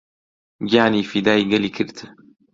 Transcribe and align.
گیانی 0.69 1.03
فیدای 1.11 1.47
گەلی 1.51 1.71
کرد 1.75 1.95